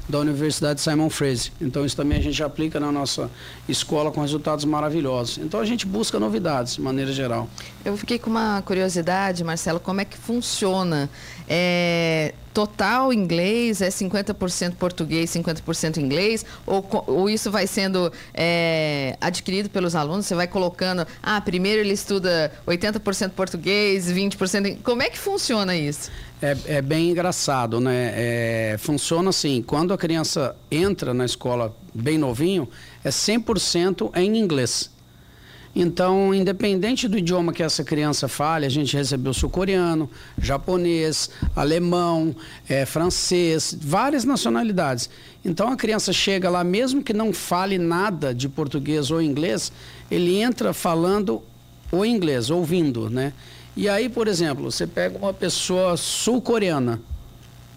[0.10, 1.52] da Universidade Simon Fraser.
[1.62, 3.30] Então isso também a gente aplica na nossa
[3.68, 5.38] escola com resultados maravilhosos.
[5.38, 7.48] Então a gente busca novidades, de maneira geral.
[7.86, 11.10] Eu fiquei com uma curiosidade, Marcelo, como é que funciona?
[11.48, 16.46] É, total inglês é 50% português, 50% inglês?
[16.66, 20.26] Ou, ou, isso vai sendo é, adquirido pelos alunos?
[20.26, 24.80] Você vai colocando, ah, primeiro ele estuda 80% português, 20%.
[24.84, 26.12] Como é que funciona isso?
[26.42, 28.14] É, é bem engraçado, né?
[28.16, 32.68] É, funciona assim, quando a criança entra na escola bem novinho,
[33.04, 34.90] é 100% em inglês.
[35.76, 40.10] Então, independente do idioma que essa criança fale, a gente recebeu sul-coreano,
[40.42, 42.36] japonês, alemão,
[42.68, 45.10] é, francês, várias nacionalidades.
[45.46, 49.72] Então, a criança chega lá, mesmo que não fale nada de português ou inglês,
[50.10, 51.42] ele entra falando
[51.92, 53.34] o inglês, ouvindo, né?
[53.76, 57.00] E aí, por exemplo, você pega uma pessoa sul-coreana,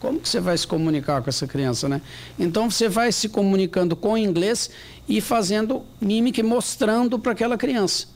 [0.01, 2.01] como que você vai se comunicar com essa criança, né?
[2.39, 4.71] Então você vai se comunicando com inglês
[5.09, 8.09] e fazendo mímica e mostrando para aquela criança.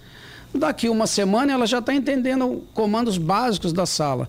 [0.52, 4.28] Daqui uma semana ela já está entendendo comandos básicos da sala.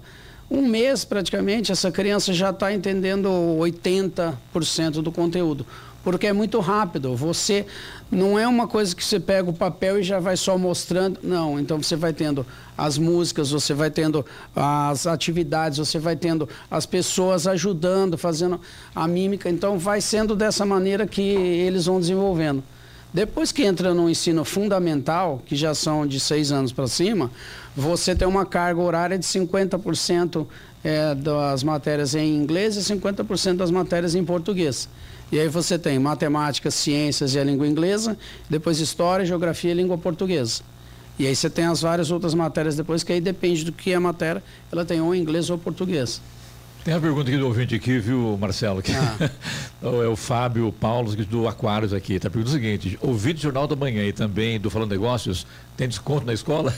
[0.50, 3.28] Um mês praticamente essa criança já está entendendo
[3.60, 5.66] 80% do conteúdo
[6.08, 7.14] porque é muito rápido.
[7.18, 7.66] Você
[8.10, 11.20] não é uma coisa que você pega o papel e já vai só mostrando.
[11.22, 12.46] Não, então você vai tendo
[12.78, 18.58] as músicas, você vai tendo as atividades, você vai tendo as pessoas ajudando, fazendo
[18.96, 19.50] a mímica.
[19.50, 22.64] Então vai sendo dessa maneira que eles vão desenvolvendo.
[23.14, 27.30] Depois que entra no ensino fundamental, que já são de seis anos para cima,
[27.76, 30.48] você tem uma carga horária de 50%
[30.86, 34.88] é, das matérias em inglês e 50% das matérias em português.
[35.32, 38.18] E aí você tem matemática, ciências e a língua inglesa,
[38.50, 40.62] depois história, geografia e língua portuguesa.
[41.20, 43.96] E aí você tem as várias outras matérias depois, que aí depende do que é
[43.96, 46.22] a matéria, ela tem ou inglês ou português.
[46.88, 48.82] Tem uma pergunta aqui do ouvinte aqui, viu, Marcelo?
[48.82, 49.30] Que ah.
[49.84, 52.14] é o Fábio Paulo do Aquários aqui.
[52.14, 55.46] Está perguntando o seguinte: ouvinte Jornal da Manhã e também do Falando Negócios,
[55.76, 56.74] tem desconto na escola?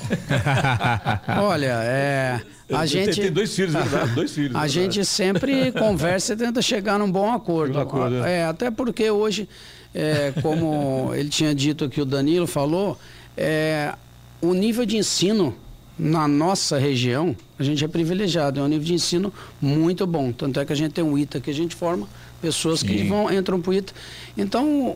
[1.40, 2.42] Olha, é.
[2.74, 4.56] A gente, tem dois filhos, é verdade, dois filhos.
[4.56, 7.78] A é gente sempre conversa e tenta chegar num bom acordo.
[7.78, 8.40] Um acordo é.
[8.40, 9.48] é, até porque hoje,
[9.94, 12.98] é, como ele tinha dito aqui, o Danilo falou,
[13.38, 13.94] é,
[14.42, 15.56] o nível de ensino
[16.00, 20.32] na nossa região, a gente é privilegiado, é um nível de ensino muito bom.
[20.32, 22.08] Tanto é que a gente tem um ITA que a gente forma
[22.42, 22.88] pessoas Sim.
[22.88, 23.94] que vão entram para o ITA.
[24.38, 24.96] Então,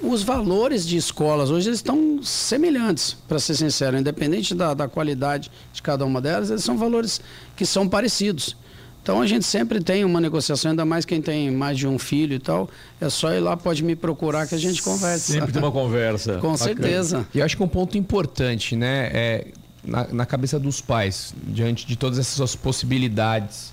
[0.00, 5.50] os valores de escolas hoje eles estão semelhantes, para ser sincero, independente da, da qualidade
[5.72, 7.20] de cada uma delas, eles são valores
[7.54, 8.56] que são parecidos.
[9.02, 12.34] Então a gente sempre tem uma negociação, ainda mais quem tem mais de um filho
[12.34, 12.68] e tal.
[13.00, 15.32] É só ir lá, pode me procurar que a gente conversa.
[15.32, 16.34] Sempre tem uma conversa.
[16.34, 16.58] Com Bacana.
[16.58, 17.26] certeza.
[17.34, 19.46] E eu acho que um ponto importante, né, é
[19.84, 23.72] na, na cabeça dos pais, diante de todas essas possibilidades.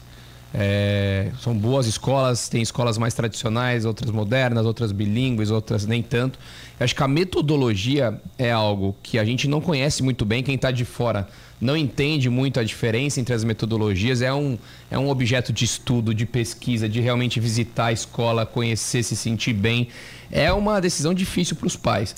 [0.58, 6.40] É, são boas escolas, tem escolas mais tradicionais, outras modernas, outras bilíngues, outras nem tanto.
[6.80, 10.56] Eu acho que a metodologia é algo que a gente não conhece muito bem, quem
[10.56, 11.28] está de fora
[11.60, 14.22] não entende muito a diferença entre as metodologias.
[14.22, 14.58] É um,
[14.92, 19.54] é um objeto de estudo, de pesquisa, de realmente visitar a escola, conhecer, se sentir
[19.54, 19.88] bem.
[20.32, 22.16] É uma decisão difícil para os pais.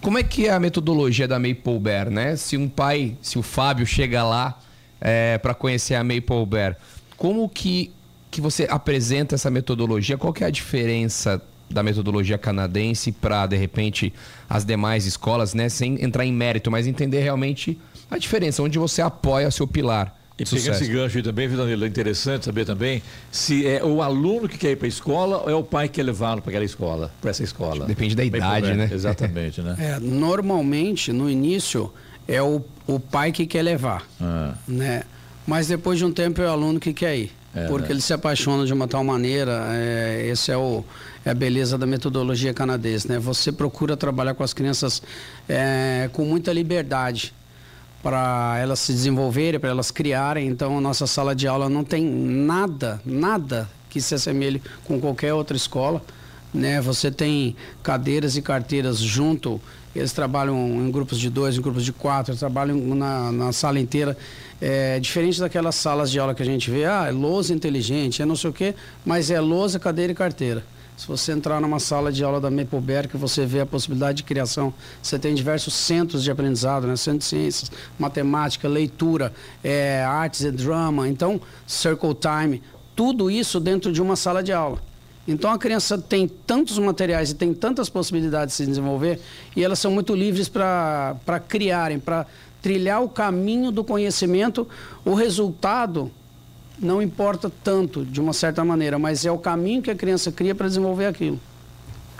[0.00, 2.34] Como é que é a metodologia da Maple Bear, né?
[2.34, 4.58] Se um pai, se o Fábio chega lá
[4.98, 6.76] é, para conhecer a Maple Bear,
[7.18, 7.92] como que,
[8.30, 10.16] que você apresenta essa metodologia?
[10.16, 14.12] Qual que é a diferença da metodologia canadense para, de repente,
[14.48, 15.68] as demais escolas, né?
[15.68, 17.78] Sem entrar em mérito, mas entender realmente
[18.10, 20.18] a diferença, onde você apoia seu pilar.
[20.40, 21.84] E pegando esse gancho aí também, viu, Danilo?
[21.84, 25.50] É interessante saber também se é o aluno que quer ir para a escola ou
[25.50, 27.84] é o pai que quer levá-lo para aquela escola, para essa escola.
[27.84, 28.88] Depende da idade, né?
[28.90, 29.76] Exatamente, né?
[29.80, 31.92] É, normalmente, no início,
[32.26, 34.54] é o, o pai que quer levar, ah.
[34.66, 35.02] né?
[35.46, 37.32] Mas depois de um tempo é o aluno que quer ir.
[37.54, 37.94] É, porque né?
[37.94, 40.84] ele se apaixona de uma tal maneira, é, esse é, o,
[41.24, 43.18] é a beleza da metodologia canadense, né?
[43.18, 45.02] Você procura trabalhar com as crianças
[45.48, 47.34] é, com muita liberdade
[48.02, 50.48] para elas se desenvolverem, para elas criarem.
[50.48, 55.34] Então, a nossa sala de aula não tem nada, nada que se assemelhe com qualquer
[55.34, 56.02] outra escola.
[56.52, 56.80] Né?
[56.80, 59.60] Você tem cadeiras e carteiras junto,
[59.94, 64.16] eles trabalham em grupos de dois, em grupos de quatro, trabalham na, na sala inteira.
[64.60, 68.26] É, diferente daquelas salas de aula que a gente vê, ah, é lousa inteligente, é
[68.26, 70.62] não sei o quê, mas é lousa, cadeira e carteira.
[71.00, 74.70] Se você entrar numa sala de aula da Mapleberg, você vê a possibilidade de criação.
[75.02, 76.94] Você tem diversos centros de aprendizado, né?
[76.94, 79.32] Centro de ciências, matemática, leitura,
[79.64, 81.08] é, artes e drama.
[81.08, 82.62] Então, Circle Time,
[82.94, 84.78] tudo isso dentro de uma sala de aula.
[85.26, 89.18] Então a criança tem tantos materiais e tem tantas possibilidades de se desenvolver
[89.56, 92.26] e elas são muito livres para criarem, para
[92.60, 94.68] trilhar o caminho do conhecimento.
[95.02, 96.10] O resultado
[96.80, 100.54] não importa tanto, de uma certa maneira, mas é o caminho que a criança cria
[100.54, 101.38] para desenvolver aquilo.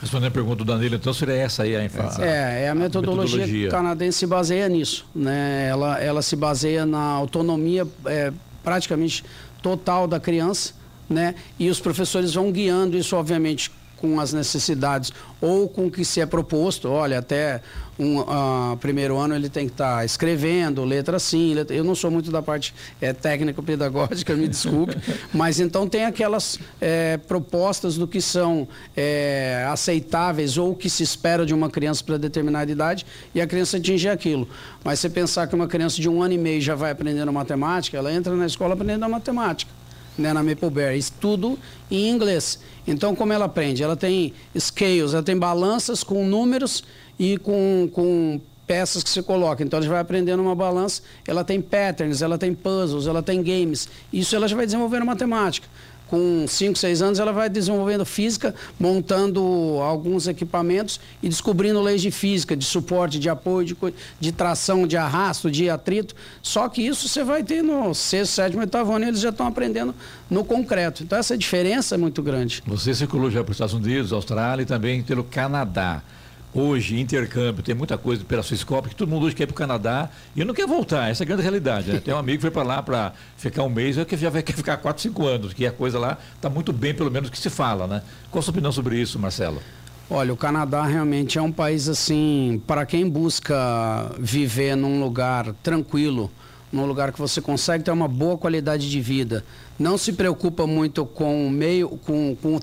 [0.00, 2.24] Respondendo a pergunta do Danilo, então seria essa aí a informação?
[2.24, 3.70] É, é a metodologia, a metodologia.
[3.70, 5.06] canadense se baseia nisso.
[5.14, 5.68] Né?
[5.68, 8.32] Ela, ela se baseia na autonomia é,
[8.62, 9.24] praticamente
[9.62, 10.72] total da criança,
[11.08, 11.34] né?
[11.58, 16.20] E os professores vão guiando isso, obviamente, com as necessidades ou com o que se
[16.20, 16.88] é proposto.
[16.88, 17.60] Olha, até
[18.00, 21.52] um uh, primeiro ano ele tem que estar tá escrevendo, letra assim.
[21.52, 21.76] Letra...
[21.76, 24.96] Eu não sou muito da parte é, técnico-pedagógica, me desculpe,
[25.34, 31.02] mas então tem aquelas é, propostas do que são é, aceitáveis ou o que se
[31.02, 34.48] espera de uma criança para determinada idade e a criança atingir aquilo.
[34.82, 37.98] Mas você pensar que uma criança de um ano e meio já vai aprendendo matemática,
[37.98, 39.70] ela entra na escola aprendendo a matemática
[40.16, 41.58] né, na Mapleberry, isso tudo
[41.90, 42.58] em inglês.
[42.86, 43.82] Então, como ela aprende?
[43.82, 46.84] Ela tem scales, ela tem balanças com números
[47.20, 49.62] e com, com peças que se coloca.
[49.62, 53.86] Então, ela vai aprendendo uma balança, ela tem patterns, ela tem puzzles, ela tem games.
[54.10, 55.68] Isso ela já vai desenvolvendo matemática
[56.08, 59.40] com 5, 6 anos, ela vai desenvolvendo física, montando
[59.80, 63.76] alguns equipamentos e descobrindo leis de física, de suporte, de apoio, de,
[64.18, 66.16] de tração, de arrasto, de atrito.
[66.42, 69.94] Só que isso você vai ter no sexto, sétimo, oitavo ano, eles já estão aprendendo
[70.28, 71.04] no concreto.
[71.04, 72.60] Então essa diferença é muito grande.
[72.66, 76.02] Você circulou já para os Estados Unidos, Austrália e também pelo Canadá
[76.54, 79.54] hoje, intercâmbio, tem muita coisa pela sua escola, porque todo mundo hoje quer ir para
[79.54, 81.92] o Canadá e não quer voltar, essa é a grande realidade.
[81.92, 82.00] Né?
[82.00, 84.76] Tem um amigo que foi para lá para ficar um mês, que já vai ficar
[84.76, 87.86] 4, 5 anos, que a coisa lá está muito bem, pelo menos que se fala.
[87.86, 88.02] Né?
[88.30, 89.60] Qual a sua opinião sobre isso, Marcelo?
[90.12, 96.28] Olha, o Canadá realmente é um país assim, para quem busca viver num lugar tranquilo,
[96.72, 99.44] num lugar que você consegue ter uma boa qualidade de vida,
[99.78, 102.58] não se preocupa muito com o meio, com, com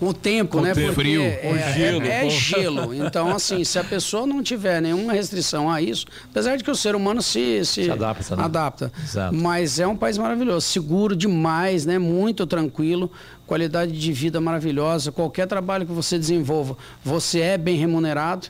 [0.00, 0.74] o tempo, com né?
[0.74, 0.94] Tempo.
[0.94, 2.02] Frio, é, gelo.
[2.02, 2.94] É, é gelo.
[2.94, 6.76] Então, assim, se a pessoa não tiver nenhuma restrição a isso, apesar de que o
[6.76, 8.44] ser humano se, se, se adapta, né?
[8.44, 8.92] adapta.
[9.32, 11.98] Mas é um país maravilhoso, seguro demais, né?
[11.98, 13.10] Muito tranquilo,
[13.46, 15.10] qualidade de vida maravilhosa.
[15.10, 18.46] Qualquer trabalho que você desenvolva, você é bem remunerado.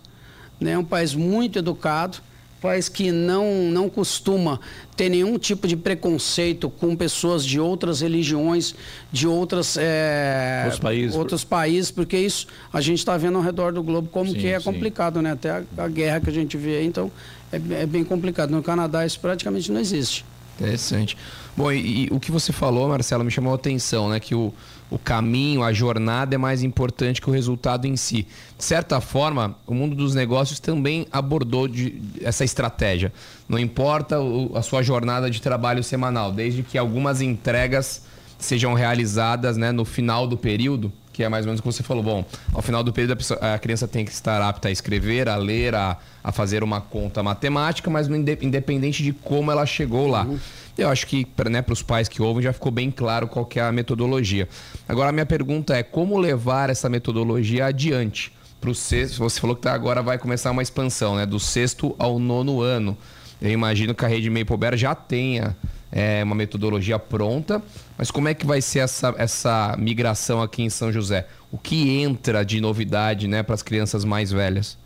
[0.61, 0.73] Né?
[0.73, 2.19] É um país muito educado
[2.59, 4.61] país que não, não costuma
[4.97, 8.75] ter nenhum tipo de preconceito com pessoas de outras religiões,
[9.13, 11.17] de outras, é, outros, países.
[11.17, 14.49] outros países, porque isso a gente está vendo ao redor do globo como sim, que
[14.49, 14.65] é sim.
[14.65, 15.33] complicado, né?
[15.33, 17.11] Até a, a, guerra que a gente vê aí, então
[17.53, 18.51] é, é, bem complicado.
[18.51, 20.25] No Canadá isso praticamente não existe.
[20.59, 21.17] Interessante.
[21.57, 24.21] Bom, e, e o que você falou, Marcelo, me chamou a atenção, né?
[24.21, 24.53] Que o,
[24.91, 28.27] o caminho, a jornada é mais importante que o resultado em si.
[28.57, 33.13] De certa forma, o mundo dos negócios também abordou de, essa estratégia.
[33.49, 38.03] Não importa o, a sua jornada de trabalho semanal, desde que algumas entregas
[38.39, 41.83] sejam realizadas né, no final do período, que é mais ou menos o que você
[41.83, 42.03] falou.
[42.03, 42.25] Bom,
[42.55, 45.37] ao final do período a, pessoa, a criança tem que estar apta a escrever, a
[45.37, 50.23] ler, a, a fazer uma conta matemática, mas independente de como ela chegou lá.
[50.23, 50.39] Uhum.
[50.79, 53.61] Eu acho que para né, os pais que ouvem já ficou bem claro qual é
[53.61, 54.49] a metodologia.
[54.89, 58.33] Agora, a minha pergunta é como levar essa metodologia adiante?
[58.61, 61.27] Para o sexto, você falou que tá, agora vai começar uma expansão, né?
[61.27, 62.97] Do sexto ao nono ano.
[63.43, 65.57] Eu imagino que a rede Maple Bear já tenha
[65.91, 67.61] é, uma metodologia pronta,
[67.97, 71.27] mas como é que vai ser essa, essa migração aqui em São José?
[71.51, 74.79] O que entra de novidade né, para as crianças mais velhas?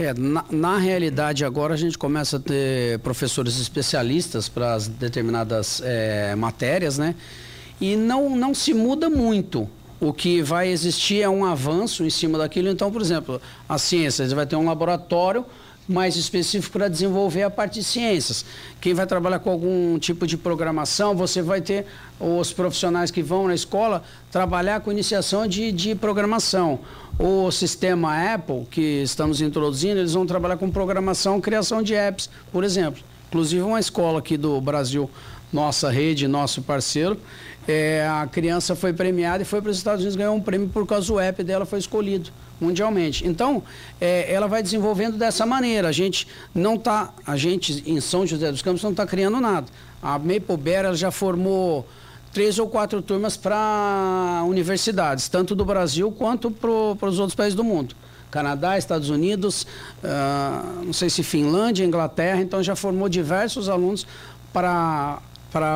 [0.00, 5.82] É, na, na, realidade agora a gente começa a ter professores especialistas para as determinadas
[5.84, 7.14] é, matérias, né?
[7.78, 9.68] E não, não se muda muito.
[10.00, 12.70] O que vai existir é um avanço em cima daquilo.
[12.70, 15.44] Então, por exemplo, a ciência, vai ter um laboratório
[15.86, 18.42] mais específico para desenvolver a parte de ciências.
[18.80, 21.84] Quem vai trabalhar com algum tipo de programação, você vai ter
[22.18, 26.80] os profissionais que vão na escola trabalhar com iniciação de, de programação.
[27.18, 32.64] O sistema Apple, que estamos introduzindo, eles vão trabalhar com programação, criação de apps, por
[32.64, 33.02] exemplo.
[33.28, 35.10] Inclusive uma escola aqui do Brasil,
[35.52, 37.18] nossa rede, nosso parceiro,
[37.68, 40.86] é, a criança foi premiada e foi para os Estados Unidos ganhou um prêmio por
[40.86, 43.26] causa do app dela foi escolhido mundialmente.
[43.26, 43.62] Então,
[44.00, 45.88] é, ela vai desenvolvendo dessa maneira.
[45.88, 49.66] A gente não está, a gente em São José dos Campos não está criando nada.
[50.02, 51.86] A Maple Bear já formou
[52.32, 57.64] três ou quatro turmas para universidades, tanto do Brasil quanto para os outros países do
[57.64, 57.94] mundo.
[58.30, 59.66] Canadá, Estados Unidos,
[60.04, 64.06] uh, não sei se Finlândia, Inglaterra, então já formou diversos alunos
[64.52, 65.20] para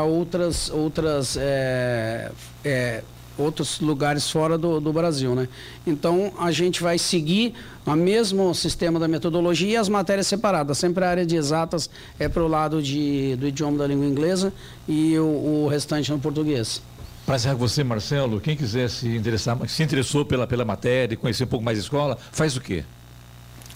[0.05, 2.31] outras outras é,
[2.65, 3.03] é,
[3.37, 5.49] outros lugares fora do, do Brasil, né?
[5.87, 7.55] Então a gente vai seguir
[7.87, 10.79] o mesmo sistema da metodologia e as matérias separadas.
[10.79, 14.53] Sempre a área de exatas é para o lado de, do idioma da língua inglesa
[14.89, 16.83] e o, o restante no português.
[17.27, 21.45] Para encerrar com você, Marcelo, quem quiser se interessar, se interessou pela, pela matéria, conhecer
[21.45, 22.85] um pouco mais a escola, faz o quê?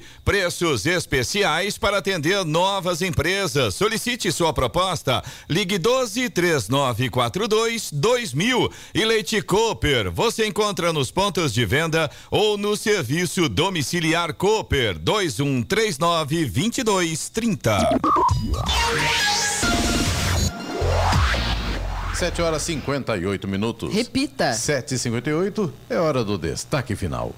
[0.52, 3.74] Preços especiais para atender novas empresas.
[3.74, 5.24] Solicite sua proposta.
[5.49, 8.70] Ligue 12 3942 2000.
[8.93, 10.12] E Leite Cooper.
[10.12, 17.78] Você encontra nos pontos de venda ou no serviço domiciliar Cooper 2139 2230.
[22.14, 23.93] 7 horas 58 minutos.
[23.93, 24.52] Repita.
[24.52, 27.34] 7h58 é hora do destaque final.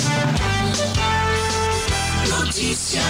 [2.29, 3.03] Notícia.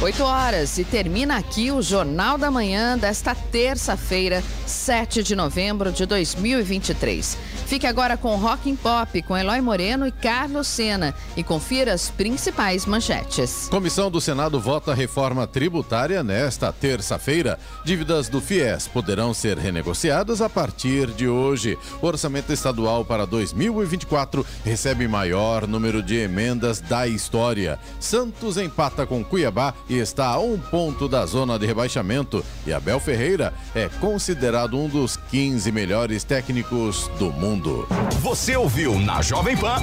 [0.00, 6.06] 8 horas e termina aqui o Jornal da Manhã desta terça-feira, 7 de novembro de
[6.06, 7.36] 2023.
[7.68, 12.08] Fique agora com Rock and Pop com Eloy Moreno e Carlos Sena e confira as
[12.08, 13.68] principais manchetes.
[13.68, 17.58] Comissão do Senado vota reforma tributária nesta terça-feira.
[17.84, 21.76] Dívidas do FIES poderão ser renegociadas a partir de hoje.
[22.00, 27.78] O orçamento estadual para 2024 recebe maior número de emendas da história.
[28.00, 32.42] Santos empata com Cuiabá e está a um ponto da zona de rebaixamento.
[32.66, 37.57] E Abel Ferreira é considerado um dos 15 melhores técnicos do mundo.
[38.20, 39.76] Você ouviu na Jovem Pan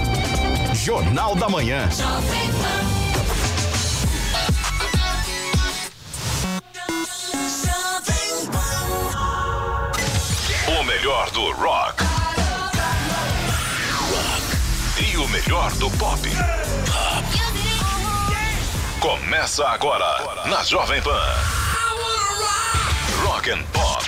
[0.73, 1.89] Jornal da Manhã.
[10.67, 12.03] O melhor do rock.
[14.99, 16.21] E o melhor do pop.
[18.99, 21.36] Começa agora na Jovem Pan.
[23.23, 24.05] Rock and Pop.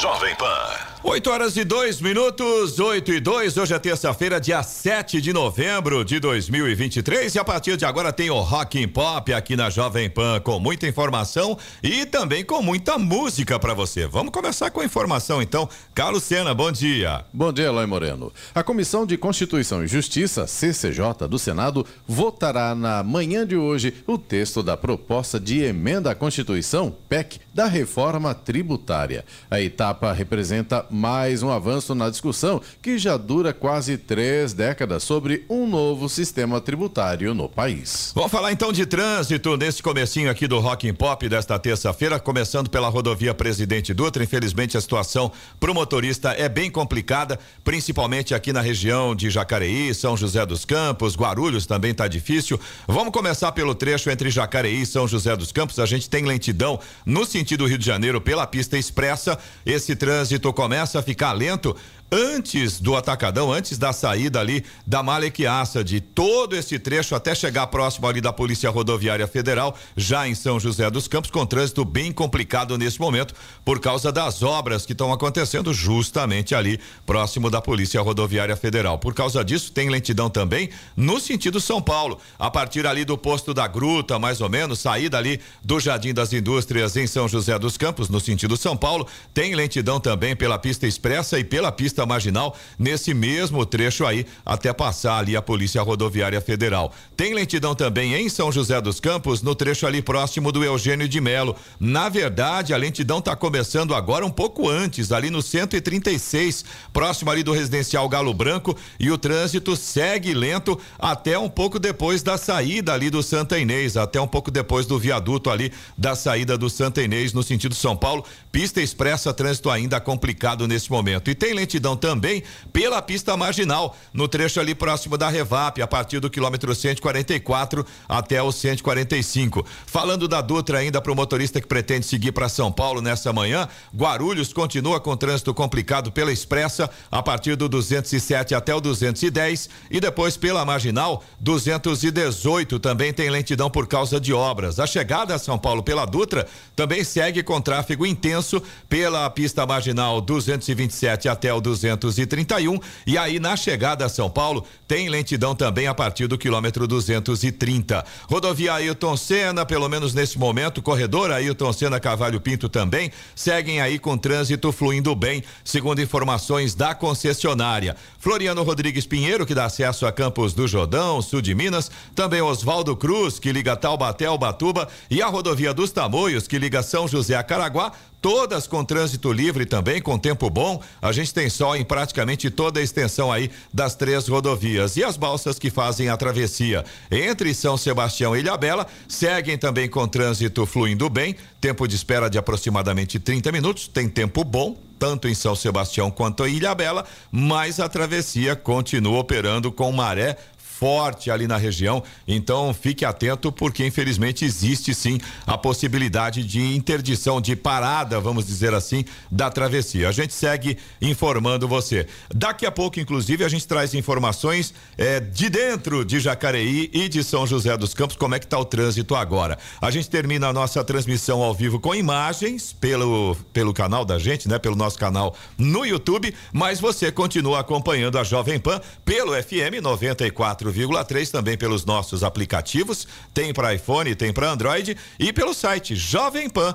[0.00, 0.83] Jovem Pan.
[1.06, 3.58] 8 horas e 2 minutos, 8 e 2.
[3.58, 7.34] Hoje é terça-feira, dia 7 de novembro de 2023.
[7.34, 10.58] E a partir de agora tem o Rock and Pop aqui na Jovem Pan com
[10.58, 14.06] muita informação e também com muita música para você.
[14.06, 15.68] Vamos começar com a informação então.
[15.94, 17.22] Carlos Sena, bom dia.
[17.34, 18.32] Bom dia, Eloy Moreno.
[18.54, 24.16] A Comissão de Constituição e Justiça, CCJ, do Senado, votará na manhã de hoje o
[24.16, 29.22] texto da proposta de emenda à Constituição, PEC, da reforma tributária.
[29.50, 35.44] A etapa representa mais um avanço na discussão que já dura quase três décadas sobre
[35.50, 38.12] um novo sistema tributário no país.
[38.14, 42.70] Vamos falar então de trânsito nesse comecinho aqui do Rock and Pop desta terça-feira, começando
[42.70, 44.22] pela rodovia Presidente Dutra.
[44.22, 49.92] Infelizmente a situação para o motorista é bem complicada, principalmente aqui na região de Jacareí,
[49.92, 52.60] São José dos Campos, Guarulhos também está difícil.
[52.86, 55.80] Vamos começar pelo trecho entre Jacareí e São José dos Campos.
[55.80, 59.36] A gente tem lentidão no sentido Rio de Janeiro pela pista expressa.
[59.66, 61.76] Esse trânsito começa a ficar lento
[62.14, 67.66] antes do atacadão, antes da saída ali da Malequiaça, de todo esse trecho até chegar
[67.66, 72.12] próximo ali da Polícia Rodoviária Federal, já em São José dos Campos, com trânsito bem
[72.12, 73.34] complicado nesse momento,
[73.64, 78.96] por causa das obras que estão acontecendo justamente ali próximo da Polícia Rodoviária Federal.
[78.96, 83.52] Por causa disso, tem lentidão também no sentido São Paulo, a partir ali do posto
[83.52, 87.76] da Gruta, mais ou menos, saída ali do Jardim das Indústrias em São José dos
[87.76, 92.56] Campos, no sentido São Paulo, tem lentidão também pela pista expressa e pela pista marginal
[92.78, 96.92] nesse mesmo trecho aí até passar ali a Polícia Rodoviária Federal.
[97.16, 101.20] Tem lentidão também em São José dos Campos no trecho ali próximo do Eugênio de
[101.20, 101.56] Melo.
[101.78, 107.42] Na verdade, a lentidão está começando agora um pouco antes, ali no 136, próximo ali
[107.42, 112.92] do residencial Galo Branco e o trânsito segue lento até um pouco depois da saída
[112.92, 117.02] ali do Santa Inês, até um pouco depois do viaduto ali da saída do Santa
[117.02, 118.24] Inês no sentido São Paulo.
[118.50, 121.30] Pista expressa, trânsito ainda complicado nesse momento.
[121.30, 126.20] E tem lentidão também pela pista marginal, no trecho ali próximo da Revap, a partir
[126.20, 129.66] do quilômetro 144 até o 145.
[129.86, 133.68] Falando da Dutra ainda para o motorista que pretende seguir para São Paulo nessa manhã,
[133.94, 140.00] Guarulhos continua com trânsito complicado pela Expressa, a partir do 207 até o 210 e
[140.00, 144.78] depois pela marginal 218 também tem lentidão por causa de obras.
[144.78, 150.20] A chegada a São Paulo pela Dutra também segue com tráfego intenso pela pista marginal
[150.20, 155.94] 227 até o 231 e aí na chegada a São Paulo tem lentidão também a
[155.94, 158.04] partir do quilômetro 230.
[158.28, 163.98] Rodovia Ailton Senna, pelo menos nesse momento, corredor Ailton Senna Cavalho Pinto também seguem aí
[163.98, 167.96] com trânsito fluindo bem, segundo informações da concessionária.
[168.18, 172.96] Floriano Rodrigues Pinheiro, que dá acesso a Campos do Jordão, sul de Minas, também Oswaldo
[172.96, 177.34] Cruz, que liga Taubaté ao Batuba, e a rodovia dos Tamoios, que liga São José
[177.34, 177.92] a Caraguá,
[178.24, 180.82] todas com trânsito livre também, com tempo bom.
[181.02, 184.96] A gente tem sol em praticamente toda a extensão aí das três rodovias.
[184.96, 190.08] E as balsas que fazem a travessia entre São Sebastião e Ilhabela seguem também com
[190.08, 191.36] trânsito fluindo bem.
[191.60, 193.88] Tempo de espera de aproximadamente 30 minutos.
[193.88, 199.70] Tem tempo bom, tanto em São Sebastião quanto em Ilhabela, mas a travessia continua operando
[199.70, 200.38] com maré
[200.78, 202.02] forte ali na região.
[202.26, 208.74] Então fique atento, porque infelizmente existe sim a possibilidade de interdição, de parada, vamos dizer
[208.74, 210.08] assim, da travessia.
[210.08, 212.06] A gente segue informando você.
[212.34, 217.22] Daqui a pouco, inclusive, a gente traz informações eh, de dentro de Jacareí e de
[217.22, 219.58] São José dos Campos, como é que está o trânsito agora.
[219.80, 224.48] A gente termina a nossa transmissão ao vivo com imagens pelo, pelo canal da gente,
[224.48, 224.58] né?
[224.58, 230.63] Pelo nosso canal no YouTube, mas você continua acompanhando a Jovem Pan pelo FM 94
[230.72, 236.74] 104,3 também pelos nossos aplicativos, tem para iPhone, tem para Android e pelo site jovempan.sjc.com.br.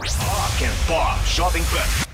[0.00, 2.09] Rock and Pop Jovem Pan.